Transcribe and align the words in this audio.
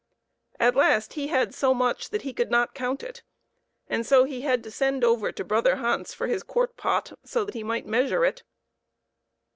At 0.59 0.75
last 0.75 1.13
he 1.13 1.27
had 1.27 1.53
so 1.53 1.75
much 1.75 2.09
that 2.09 2.23
he 2.23 2.33
could 2.33 2.49
not 2.49 2.73
count 2.73 3.03
it, 3.03 3.21
and 3.87 4.03
so 4.03 4.23
he 4.23 4.41
had 4.41 4.63
to 4.63 4.71
send 4.71 5.03
over 5.03 5.31
to 5.31 5.43
brother 5.43 5.75
Hans 5.75 6.11
for 6.11 6.25
his 6.25 6.41
quart 6.41 6.75
pot, 6.75 7.11
so 7.23 7.45
that 7.45 7.53
he 7.53 7.61
might 7.63 7.85
measure 7.85 8.25
it. 8.25 8.41